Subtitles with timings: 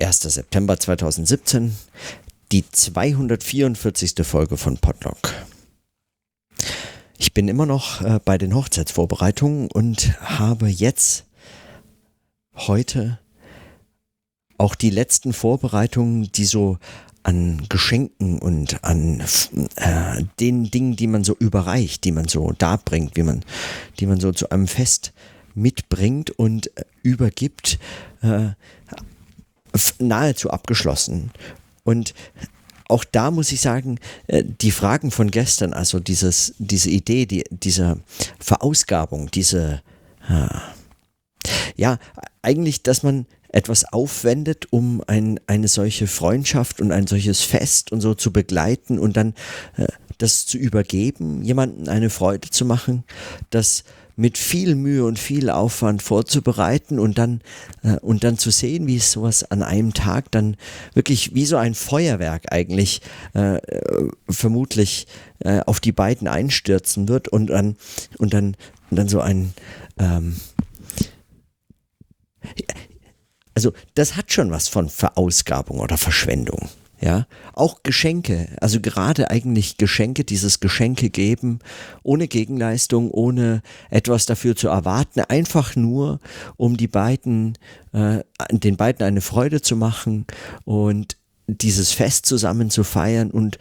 [0.00, 0.20] 1.
[0.20, 1.76] September 2017,
[2.50, 4.14] die 244.
[4.26, 5.32] Folge von Podlock.
[7.18, 11.24] Ich bin immer noch äh, bei den Hochzeitsvorbereitungen und habe jetzt
[12.54, 13.18] heute
[14.58, 16.78] auch die letzten Vorbereitungen, die so
[17.22, 19.22] an Geschenken und an
[19.76, 23.44] äh, den Dingen, die man so überreicht, die man so darbringt, wie man,
[24.00, 25.12] die man so zu einem Fest
[25.54, 27.78] mitbringt und äh, übergibt,
[28.22, 28.50] äh,
[29.98, 31.30] nahezu abgeschlossen.
[31.84, 32.14] Und
[32.88, 37.44] auch da muss ich sagen, äh, die Fragen von gestern, also dieses, diese Idee, die,
[37.50, 38.00] diese
[38.38, 39.82] Verausgabung, diese,
[40.28, 40.48] äh,
[41.76, 41.98] ja,
[42.42, 48.00] eigentlich, dass man etwas aufwendet, um ein, eine solche Freundschaft und ein solches Fest und
[48.00, 49.34] so zu begleiten und dann
[49.76, 49.86] äh,
[50.18, 53.04] das zu übergeben, jemanden eine Freude zu machen,
[53.50, 53.84] das
[54.16, 57.40] mit viel Mühe und viel Aufwand vorzubereiten und dann
[57.82, 60.56] äh, und dann zu sehen, wie sowas an einem Tag dann
[60.94, 63.00] wirklich wie so ein Feuerwerk eigentlich
[63.34, 63.58] äh,
[64.28, 65.06] vermutlich
[65.40, 67.76] äh, auf die beiden einstürzen wird und dann
[68.18, 68.56] und dann
[68.90, 69.54] und dann so ein
[69.98, 70.36] ähm,
[73.54, 76.68] also das hat schon was von Verausgabung oder Verschwendung.
[77.02, 81.58] Ja, auch Geschenke, also gerade eigentlich Geschenke, dieses Geschenke geben,
[82.04, 86.20] ohne Gegenleistung, ohne etwas dafür zu erwarten, einfach nur,
[86.56, 87.58] um die beiden,
[87.92, 88.20] äh,
[88.52, 90.26] den beiden eine Freude zu machen
[90.64, 91.16] und
[91.48, 93.58] dieses Fest zusammen zu feiern und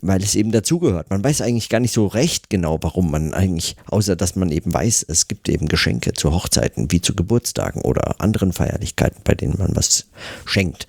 [0.00, 1.10] weil es eben dazugehört.
[1.10, 4.72] Man weiß eigentlich gar nicht so recht genau, warum man eigentlich, außer dass man eben
[4.72, 9.58] weiß, es gibt eben Geschenke zu Hochzeiten wie zu Geburtstagen oder anderen Feierlichkeiten, bei denen
[9.58, 10.06] man was
[10.46, 10.86] schenkt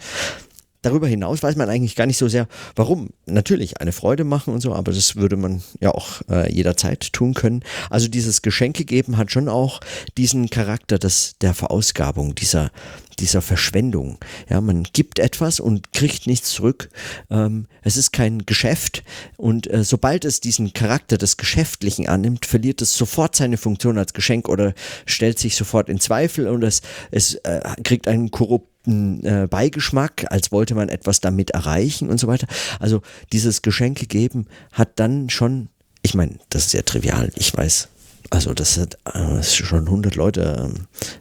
[0.82, 3.10] darüber hinaus weiß man eigentlich gar nicht so sehr, warum.
[3.26, 7.34] Natürlich eine Freude machen und so, aber das würde man ja auch äh, jederzeit tun
[7.34, 7.64] können.
[7.90, 9.82] Also dieses Geschenke geben hat schon auch
[10.18, 12.72] diesen Charakter des, der Verausgabung, dieser,
[13.20, 14.18] dieser Verschwendung.
[14.50, 16.90] Ja, man gibt etwas und kriegt nichts zurück.
[17.30, 19.04] Ähm, es ist kein Geschäft
[19.38, 24.14] und äh, sobald es diesen Charakter des Geschäftlichen annimmt, verliert es sofort seine Funktion als
[24.14, 24.74] Geschenk oder
[25.06, 26.82] stellt sich sofort in Zweifel und es,
[27.12, 32.28] es äh, kriegt einen korrupt äh, Beigeschmack, als wollte man etwas damit erreichen und so
[32.28, 32.48] weiter.
[32.80, 33.02] Also
[33.32, 35.70] dieses Geschenke geben hat dann schon,
[36.02, 37.90] ich meine, das ist sehr trivial, ich weiß.
[38.32, 40.72] Also das hat äh, schon 100 Leute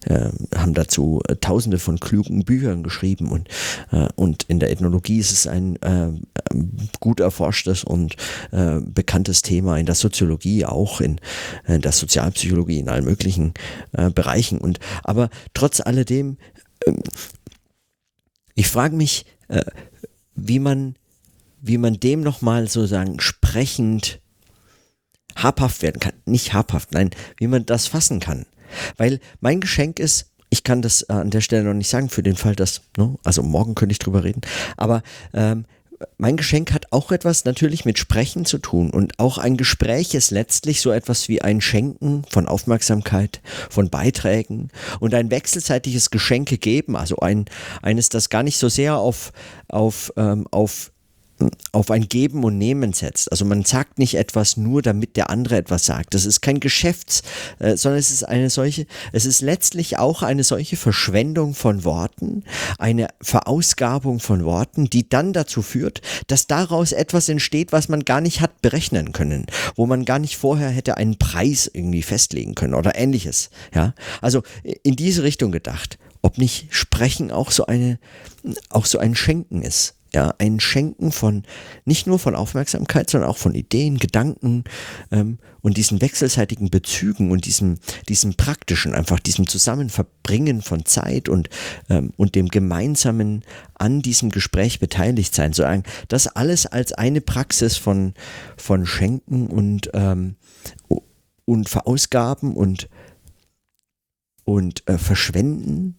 [0.04, 3.48] äh, haben dazu äh, tausende von klugen Büchern geschrieben und,
[3.92, 6.10] äh, und in der Ethnologie ist es ein äh,
[7.00, 8.16] gut erforschtes und
[8.50, 11.18] äh, bekanntes Thema, in der Soziologie auch, in,
[11.66, 13.54] in der Sozialpsychologie, in allen möglichen
[14.14, 14.58] Bereichen.
[14.58, 16.36] Und aber trotz alledem
[16.86, 17.02] ähm,
[18.58, 19.62] ich frage mich, äh,
[20.34, 20.96] wie man,
[21.60, 24.20] wie man dem nochmal sozusagen sprechend
[25.36, 26.14] habhaft werden kann.
[26.24, 28.46] Nicht habhaft, nein, wie man das fassen kann.
[28.96, 32.24] Weil mein Geschenk ist, ich kann das äh, an der Stelle noch nicht sagen, für
[32.24, 34.40] den Fall, dass, ne, also morgen könnte ich drüber reden,
[34.76, 35.64] aber ähm,
[36.16, 40.30] mein Geschenk hat auch etwas natürlich mit Sprechen zu tun und auch ein Gespräch ist
[40.30, 44.70] letztlich so etwas wie ein Schenken von Aufmerksamkeit, von Beiträgen
[45.00, 47.46] und ein wechselseitiges Geschenke geben, also ein
[47.82, 49.32] eines, das gar nicht so sehr auf
[49.68, 50.92] auf ähm, auf
[51.72, 53.30] auf ein Geben und Nehmen setzt.
[53.30, 56.14] Also man sagt nicht etwas nur, damit der andere etwas sagt.
[56.14, 57.22] Das ist kein Geschäfts,
[57.58, 62.44] äh, sondern es ist eine solche, es ist letztlich auch eine solche Verschwendung von Worten,
[62.78, 68.20] eine Verausgabung von Worten, die dann dazu führt, dass daraus etwas entsteht, was man gar
[68.20, 72.74] nicht hat berechnen können, wo man gar nicht vorher hätte einen Preis irgendwie festlegen können
[72.74, 73.50] oder ähnliches.
[73.74, 74.42] Ja, also
[74.82, 75.98] in diese Richtung gedacht.
[76.20, 78.00] Ob nicht Sprechen auch so eine,
[78.70, 81.42] auch so ein Schenken ist ja, ein Schenken von
[81.84, 84.64] nicht nur von Aufmerksamkeit, sondern auch von Ideen, Gedanken
[85.10, 91.50] ähm, und diesen wechselseitigen Bezügen und diesem, diesem praktischen, einfach diesem Zusammenverbringen von Zeit und,
[91.90, 95.52] ähm, und dem gemeinsamen an diesem Gespräch beteiligt sein.
[95.52, 98.14] So ein, das alles als eine Praxis von,
[98.56, 100.36] von Schenken und, ähm,
[101.44, 102.88] und Verausgaben und,
[104.44, 105.98] und äh, Verschwenden,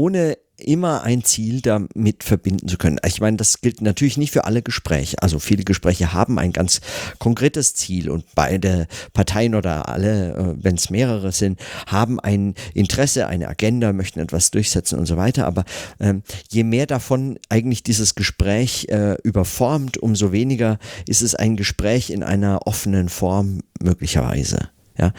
[0.00, 2.98] ohne immer ein Ziel damit verbinden zu können.
[3.06, 5.22] Ich meine, das gilt natürlich nicht für alle Gespräche.
[5.22, 6.80] Also viele Gespräche haben ein ganz
[7.18, 13.26] konkretes Ziel und beide Parteien oder alle, äh, wenn es mehrere sind, haben ein Interesse,
[13.26, 15.46] eine Agenda, möchten etwas durchsetzen und so weiter.
[15.46, 15.64] Aber
[15.98, 22.10] ähm, je mehr davon eigentlich dieses Gespräch äh, überformt, umso weniger ist es ein Gespräch
[22.10, 24.70] in einer offenen Form möglicherweise.
[24.98, 25.12] Ja,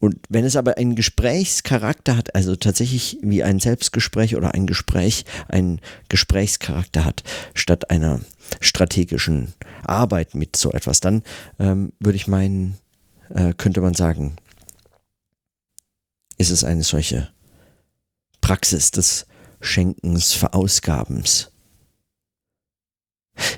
[0.00, 5.24] und wenn es aber einen Gesprächscharakter hat, also tatsächlich wie ein Selbstgespräch oder ein Gespräch
[5.48, 7.24] einen Gesprächscharakter hat,
[7.54, 8.20] statt einer
[8.60, 9.52] strategischen
[9.84, 11.22] Arbeit mit so etwas, dann
[11.58, 12.78] ähm, würde ich meinen,
[13.34, 14.36] äh, könnte man sagen,
[16.38, 17.28] ist es eine solche
[18.40, 19.26] Praxis des
[19.60, 21.47] Schenkens, Verausgabens.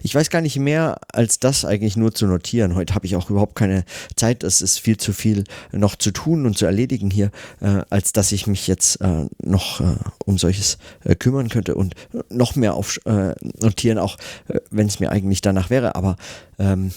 [0.03, 2.75] Ich weiß gar nicht mehr, als das eigentlich nur zu notieren.
[2.75, 3.85] Heute habe ich auch überhaupt keine
[4.17, 4.45] Zeit.
[4.45, 7.31] Es ist viel zu viel noch zu tun und zu erledigen hier,
[7.61, 11.95] äh, als dass ich mich jetzt äh, noch äh, um solches äh, kümmern könnte und
[12.31, 14.17] noch mehr auf äh, notieren, auch
[14.49, 15.95] äh, wenn es mir eigentlich danach wäre.
[15.95, 16.17] Aber
[16.59, 16.93] ähm,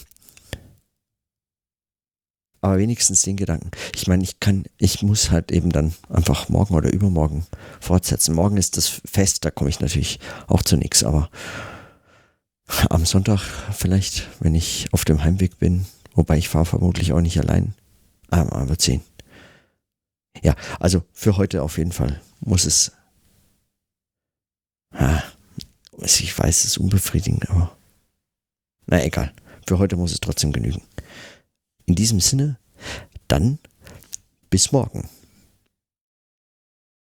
[2.62, 3.70] aber wenigstens den Gedanken.
[3.94, 7.46] Ich meine, ich kann, ich muss halt eben dann einfach morgen oder übermorgen
[7.78, 8.34] fortsetzen.
[8.34, 11.28] Morgen ist das Fest, da komme ich natürlich auch zu nichts, aber
[12.90, 13.40] am Sonntag
[13.72, 17.74] vielleicht, wenn ich auf dem Heimweg bin, wobei ich fahre vermutlich auch nicht allein.
[18.30, 19.02] Aber ah, sehen.
[20.42, 22.92] Ja, also für heute auf jeden Fall muss es.
[26.00, 27.76] Ich weiß, es ist unbefriedigend, aber.
[28.86, 29.32] Na egal.
[29.66, 30.82] Für heute muss es trotzdem genügen.
[31.86, 32.58] In diesem Sinne,
[33.28, 33.58] dann
[34.50, 35.08] bis morgen.